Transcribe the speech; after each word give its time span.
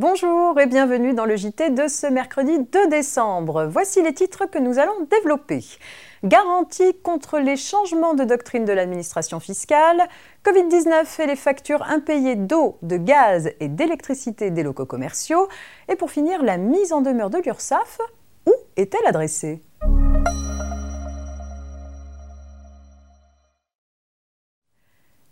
Bonjour 0.00 0.60
et 0.60 0.66
bienvenue 0.66 1.12
dans 1.12 1.24
le 1.24 1.34
JT 1.34 1.70
de 1.70 1.88
ce 1.88 2.06
mercredi 2.06 2.56
2 2.56 2.86
décembre. 2.86 3.66
Voici 3.68 4.00
les 4.00 4.14
titres 4.14 4.46
que 4.46 4.60
nous 4.60 4.78
allons 4.78 5.08
développer. 5.10 5.64
Garantie 6.22 6.94
contre 7.02 7.40
les 7.40 7.56
changements 7.56 8.14
de 8.14 8.22
doctrine 8.22 8.64
de 8.64 8.72
l'administration 8.72 9.40
fiscale, 9.40 10.00
Covid-19 10.44 11.20
et 11.20 11.26
les 11.26 11.34
factures 11.34 11.82
impayées 11.82 12.36
d'eau, 12.36 12.78
de 12.82 12.96
gaz 12.96 13.50
et 13.58 13.66
d'électricité 13.66 14.52
des 14.52 14.62
locaux 14.62 14.86
commerciaux, 14.86 15.48
et 15.88 15.96
pour 15.96 16.12
finir 16.12 16.44
la 16.44 16.58
mise 16.58 16.92
en 16.92 17.00
demeure 17.00 17.30
de 17.30 17.38
l'URSSAF, 17.38 17.98
où 18.46 18.54
est-elle 18.76 19.04
adressée? 19.04 19.64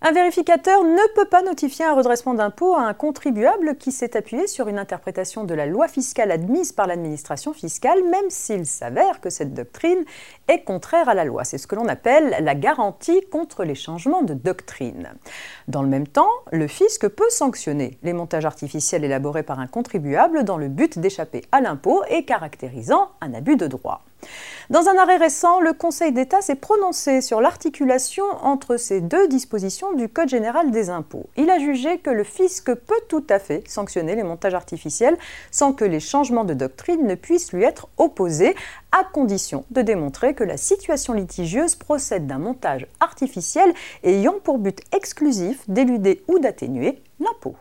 Un 0.08 0.12
vérificateur 0.12 0.84
ne 0.84 1.14
peut 1.16 1.24
pas 1.24 1.42
notifier 1.42 1.84
un 1.84 1.92
redressement 1.92 2.34
d'impôt 2.34 2.76
à 2.76 2.82
un 2.82 2.94
contribuable 2.94 3.74
qui 3.74 3.90
s'est 3.90 4.16
appuyé 4.16 4.46
sur 4.46 4.68
une 4.68 4.78
interprétation 4.78 5.42
de 5.42 5.52
la 5.52 5.66
loi 5.66 5.88
fiscale 5.88 6.30
admise 6.30 6.70
par 6.70 6.86
l'administration 6.86 7.52
fiscale, 7.52 8.04
même 8.04 8.30
s'il 8.30 8.66
s'avère 8.66 9.20
que 9.20 9.30
cette 9.30 9.52
doctrine 9.52 10.04
est 10.46 10.62
contraire 10.62 11.08
à 11.08 11.14
la 11.14 11.24
loi. 11.24 11.42
C'est 11.42 11.58
ce 11.58 11.66
que 11.66 11.74
l'on 11.74 11.88
appelle 11.88 12.36
la 12.40 12.54
garantie 12.54 13.20
contre 13.32 13.64
les 13.64 13.74
changements 13.74 14.22
de 14.22 14.34
doctrine. 14.34 15.12
Dans 15.66 15.82
le 15.82 15.88
même 15.88 16.06
temps, 16.06 16.30
le 16.52 16.68
fisc 16.68 17.08
peut 17.08 17.28
sanctionner 17.28 17.98
les 18.04 18.12
montages 18.12 18.46
artificiels 18.46 19.02
élaborés 19.02 19.42
par 19.42 19.58
un 19.58 19.66
contribuable 19.66 20.44
dans 20.44 20.56
le 20.56 20.68
but 20.68 21.00
d'échapper 21.00 21.42
à 21.50 21.60
l'impôt 21.60 22.04
et 22.10 22.24
caractérisant 22.24 23.10
un 23.20 23.34
abus 23.34 23.56
de 23.56 23.66
droit. 23.66 24.04
Dans 24.68 24.88
un 24.88 24.96
arrêt 24.98 25.16
récent, 25.16 25.60
le 25.60 25.72
Conseil 25.72 26.12
d'État 26.12 26.40
s'est 26.40 26.56
prononcé 26.56 27.20
sur 27.20 27.40
l'articulation 27.40 28.24
entre 28.42 28.76
ces 28.76 29.00
deux 29.00 29.28
dispositions 29.28 29.92
du 29.92 30.08
Code 30.08 30.28
général 30.28 30.70
des 30.70 30.90
impôts. 30.90 31.28
Il 31.36 31.50
a 31.50 31.58
jugé 31.58 31.98
que 31.98 32.10
le 32.10 32.24
fisc 32.24 32.74
peut 32.74 33.00
tout 33.08 33.24
à 33.30 33.38
fait 33.38 33.62
sanctionner 33.68 34.16
les 34.16 34.24
montages 34.24 34.54
artificiels 34.54 35.16
sans 35.50 35.72
que 35.72 35.84
les 35.84 36.00
changements 36.00 36.44
de 36.44 36.54
doctrine 36.54 37.06
ne 37.06 37.14
puissent 37.14 37.52
lui 37.52 37.64
être 37.64 37.88
opposés, 37.96 38.54
à 38.92 39.04
condition 39.04 39.64
de 39.70 39.82
démontrer 39.82 40.34
que 40.34 40.44
la 40.44 40.56
situation 40.56 41.12
litigieuse 41.12 41.74
procède 41.74 42.26
d'un 42.26 42.38
montage 42.38 42.86
artificiel 43.00 43.72
ayant 44.02 44.36
pour 44.42 44.58
but 44.58 44.80
exclusif 44.92 45.62
d'éluder 45.68 46.24
ou 46.28 46.38
d'atténuer 46.38 47.02
l'impôt. 47.20 47.56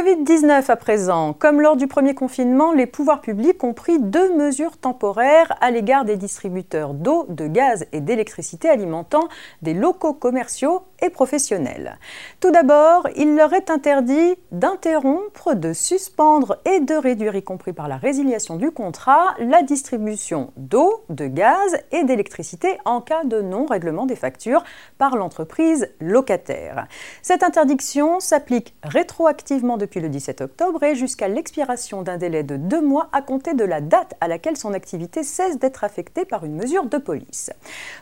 Covid-19 0.00 0.70
à 0.70 0.76
présent. 0.76 1.34
Comme 1.34 1.60
lors 1.60 1.76
du 1.76 1.86
premier 1.86 2.14
confinement, 2.14 2.72
les 2.72 2.86
pouvoirs 2.86 3.20
publics 3.20 3.62
ont 3.62 3.74
pris 3.74 3.98
deux 3.98 4.34
mesures 4.34 4.78
temporaires 4.78 5.54
à 5.60 5.70
l'égard 5.70 6.06
des 6.06 6.16
distributeurs 6.16 6.94
d'eau, 6.94 7.26
de 7.28 7.46
gaz 7.46 7.84
et 7.92 8.00
d'électricité 8.00 8.70
alimentant 8.70 9.28
des 9.60 9.74
locaux 9.74 10.14
commerciaux 10.14 10.84
professionnels. 11.08 11.98
Tout 12.40 12.50
d'abord, 12.50 13.08
il 13.16 13.36
leur 13.36 13.54
est 13.54 13.70
interdit 13.70 14.36
d'interrompre, 14.52 15.54
de 15.54 15.72
suspendre 15.72 16.58
et 16.66 16.80
de 16.80 16.94
réduire, 16.94 17.34
y 17.34 17.42
compris 17.42 17.72
par 17.72 17.88
la 17.88 17.96
résiliation 17.96 18.56
du 18.56 18.70
contrat, 18.70 19.34
la 19.38 19.62
distribution 19.62 20.52
d'eau, 20.56 21.04
de 21.08 21.26
gaz 21.26 21.78
et 21.92 22.04
d'électricité 22.04 22.76
en 22.84 23.00
cas 23.00 23.24
de 23.24 23.40
non-règlement 23.40 24.04
des 24.04 24.16
factures 24.16 24.62
par 24.98 25.16
l'entreprise 25.16 25.88
locataire. 26.00 26.86
Cette 27.22 27.42
interdiction 27.42 28.20
s'applique 28.20 28.74
rétroactivement 28.82 29.78
depuis 29.78 30.00
le 30.00 30.08
17 30.08 30.40
octobre 30.42 30.82
et 30.82 30.94
jusqu'à 30.94 31.28
l'expiration 31.28 32.02
d'un 32.02 32.18
délai 32.18 32.42
de 32.42 32.56
deux 32.56 32.82
mois 32.82 33.08
à 33.12 33.22
compter 33.22 33.54
de 33.54 33.64
la 33.64 33.80
date 33.80 34.14
à 34.20 34.28
laquelle 34.28 34.56
son 34.56 34.74
activité 34.74 35.22
cesse 35.22 35.58
d'être 35.58 35.84
affectée 35.84 36.24
par 36.24 36.44
une 36.44 36.56
mesure 36.56 36.86
de 36.86 36.98
police. 36.98 37.50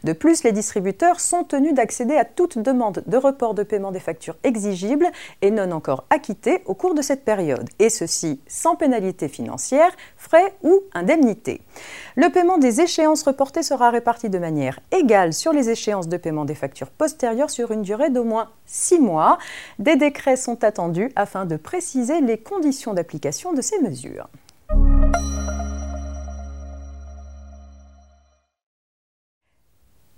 De 0.04 0.12
plus, 0.12 0.42
les 0.42 0.52
distributeurs 0.52 1.20
sont 1.20 1.44
tenus 1.44 1.74
d'accéder 1.74 2.16
à 2.16 2.24
toute 2.24 2.58
demande 2.58 2.87
de 2.90 3.16
report 3.16 3.54
de 3.54 3.62
paiement 3.62 3.92
des 3.92 4.00
factures 4.00 4.36
exigibles 4.44 5.08
et 5.42 5.50
non 5.50 5.70
encore 5.70 6.04
acquittées 6.10 6.62
au 6.66 6.74
cours 6.74 6.94
de 6.94 7.02
cette 7.02 7.24
période, 7.24 7.68
et 7.78 7.90
ceci 7.90 8.40
sans 8.46 8.76
pénalité 8.76 9.28
financière, 9.28 9.90
frais 10.16 10.54
ou 10.62 10.82
indemnité. 10.94 11.60
Le 12.16 12.30
paiement 12.30 12.58
des 12.58 12.80
échéances 12.80 13.22
reportées 13.22 13.62
sera 13.62 13.90
réparti 13.90 14.30
de 14.30 14.38
manière 14.38 14.80
égale 14.92 15.32
sur 15.32 15.52
les 15.52 15.70
échéances 15.70 16.08
de 16.08 16.16
paiement 16.16 16.44
des 16.44 16.54
factures 16.54 16.90
postérieures 16.90 17.50
sur 17.50 17.70
une 17.70 17.82
durée 17.82 18.10
d'au 18.10 18.24
moins 18.24 18.50
six 18.66 18.98
mois. 18.98 19.38
Des 19.78 19.96
décrets 19.96 20.36
sont 20.36 20.64
attendus 20.64 21.10
afin 21.16 21.44
de 21.44 21.56
préciser 21.56 22.20
les 22.20 22.38
conditions 22.38 22.94
d'application 22.94 23.52
de 23.52 23.62
ces 23.62 23.80
mesures. 23.80 24.28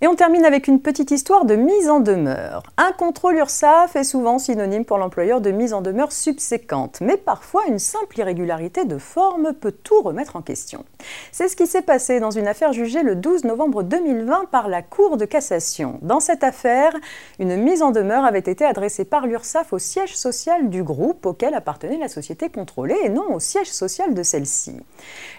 Et 0.03 0.07
on 0.07 0.15
termine 0.15 0.47
avec 0.47 0.67
une 0.67 0.81
petite 0.81 1.11
histoire 1.11 1.45
de 1.45 1.57
mise 1.57 1.91
en 1.91 2.01
demeure. 2.01 2.63
Un 2.79 2.91
contrôle 2.93 3.37
URSAF 3.37 3.97
est 3.97 4.05
souvent 4.05 4.39
synonyme 4.39 4.87
pour 4.87 4.97
l'employeur 4.97 5.43
de 5.43 5.51
mise 5.51 5.75
en 5.75 5.83
demeure 5.83 6.11
subséquente, 6.11 7.03
mais 7.03 7.19
parfois 7.19 7.67
une 7.69 7.79
simple 7.79 8.19
irrégularité 8.19 8.87
de 8.87 8.97
forme 8.97 9.53
peut 9.53 9.73
tout 9.73 10.01
remettre 10.01 10.37
en 10.37 10.41
question. 10.41 10.87
C'est 11.33 11.49
ce 11.49 11.57
qui 11.57 11.67
s'est 11.67 11.83
passé 11.83 12.19
dans 12.19 12.31
une 12.31 12.49
affaire 12.49 12.73
jugée 12.73 13.03
le 13.03 13.15
12 13.15 13.45
novembre 13.45 13.83
2020 13.83 14.47
par 14.51 14.69
la 14.69 14.81
Cour 14.81 15.19
de 15.19 15.27
cassation. 15.27 15.99
Dans 16.01 16.21
cette 16.21 16.45
affaire, 16.45 16.97
une 17.39 17.57
mise 17.57 17.83
en 17.83 17.91
demeure 17.91 18.25
avait 18.25 18.39
été 18.39 18.65
adressée 18.65 19.05
par 19.05 19.27
l'URSAF 19.27 19.75
au 19.75 19.79
siège 19.79 20.17
social 20.17 20.71
du 20.71 20.83
groupe 20.83 21.27
auquel 21.27 21.53
appartenait 21.53 21.99
la 21.99 22.09
société 22.09 22.49
contrôlée 22.49 22.97
et 23.05 23.11
non 23.11 23.35
au 23.35 23.39
siège 23.39 23.71
social 23.71 24.15
de 24.15 24.23
celle-ci. 24.23 24.77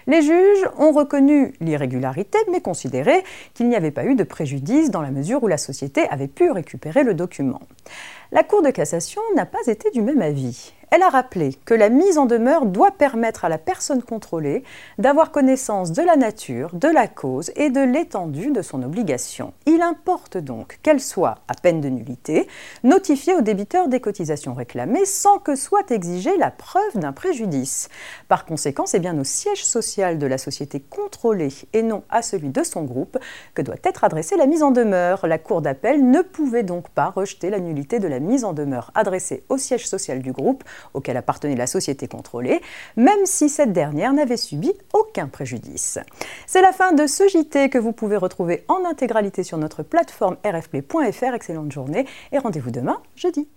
Les 0.06 0.22
juges 0.22 0.68
ont 0.78 0.92
reconnu 0.92 1.52
l'irrégularité 1.58 2.38
mais 2.52 2.60
considéré 2.60 3.24
qu'il 3.54 3.68
n'y 3.68 3.74
avait 3.74 3.90
pas 3.90 4.04
eu 4.04 4.14
de 4.14 4.22
préjudice 4.22 4.51
dans 4.60 5.02
la 5.02 5.10
mesure 5.10 5.42
où 5.42 5.48
la 5.48 5.56
société 5.56 6.06
avait 6.08 6.28
pu 6.28 6.50
récupérer 6.50 7.04
le 7.04 7.14
document. 7.14 7.60
La 8.32 8.42
Cour 8.42 8.62
de 8.62 8.70
cassation 8.70 9.22
n'a 9.34 9.46
pas 9.46 9.66
été 9.66 9.90
du 9.90 10.02
même 10.02 10.22
avis. 10.22 10.72
Elle 10.94 11.02
a 11.02 11.08
rappelé 11.08 11.54
que 11.64 11.72
la 11.72 11.88
mise 11.88 12.18
en 12.18 12.26
demeure 12.26 12.66
doit 12.66 12.90
permettre 12.90 13.46
à 13.46 13.48
la 13.48 13.56
personne 13.56 14.02
contrôlée 14.02 14.62
d'avoir 14.98 15.30
connaissance 15.30 15.90
de 15.90 16.02
la 16.02 16.16
nature, 16.16 16.68
de 16.74 16.88
la 16.88 17.08
cause 17.08 17.50
et 17.56 17.70
de 17.70 17.80
l'étendue 17.80 18.50
de 18.50 18.60
son 18.60 18.82
obligation. 18.82 19.54
Il 19.64 19.80
importe 19.80 20.36
donc 20.36 20.80
qu'elle 20.82 21.00
soit, 21.00 21.36
à 21.48 21.54
peine 21.54 21.80
de 21.80 21.88
nullité, 21.88 22.46
notifiée 22.84 23.34
au 23.34 23.40
débiteur 23.40 23.88
des 23.88 24.00
cotisations 24.00 24.52
réclamées 24.52 25.06
sans 25.06 25.38
que 25.38 25.56
soit 25.56 25.90
exigée 25.90 26.36
la 26.36 26.50
preuve 26.50 26.98
d'un 26.98 27.12
préjudice. 27.12 27.88
Par 28.28 28.44
conséquent, 28.44 28.84
c'est 28.84 29.00
bien 29.00 29.18
au 29.18 29.24
siège 29.24 29.64
social 29.64 30.18
de 30.18 30.26
la 30.26 30.36
société 30.36 30.78
contrôlée 30.78 31.54
et 31.72 31.82
non 31.82 32.02
à 32.10 32.20
celui 32.20 32.50
de 32.50 32.62
son 32.62 32.82
groupe 32.82 33.16
que 33.54 33.62
doit 33.62 33.76
être 33.82 34.04
adressée 34.04 34.36
la 34.36 34.44
mise 34.44 34.62
en 34.62 34.72
demeure. 34.72 35.26
La 35.26 35.38
Cour 35.38 35.62
d'appel 35.62 36.10
ne 36.10 36.20
pouvait 36.20 36.64
donc 36.64 36.90
pas 36.90 37.08
rejeter 37.08 37.48
la 37.48 37.60
nullité 37.60 37.98
de 37.98 38.08
la 38.08 38.20
mise 38.20 38.44
en 38.44 38.52
demeure 38.52 38.90
adressée 38.94 39.42
au 39.48 39.56
siège 39.56 39.88
social 39.88 40.20
du 40.20 40.32
groupe 40.32 40.64
auquel 40.94 41.16
appartenait 41.16 41.56
la 41.56 41.66
société 41.66 42.08
contrôlée, 42.08 42.60
même 42.96 43.24
si 43.24 43.48
cette 43.48 43.72
dernière 43.72 44.12
n'avait 44.12 44.36
subi 44.36 44.72
aucun 44.92 45.28
préjudice. 45.28 45.98
C'est 46.46 46.62
la 46.62 46.72
fin 46.72 46.92
de 46.92 47.06
ce 47.06 47.28
JT 47.28 47.70
que 47.70 47.78
vous 47.78 47.92
pouvez 47.92 48.16
retrouver 48.16 48.64
en 48.68 48.84
intégralité 48.84 49.42
sur 49.42 49.58
notre 49.58 49.82
plateforme 49.82 50.36
rfp.fr. 50.44 51.34
Excellente 51.34 51.72
journée 51.72 52.06
et 52.32 52.38
rendez-vous 52.38 52.70
demain, 52.70 53.00
jeudi. 53.16 53.48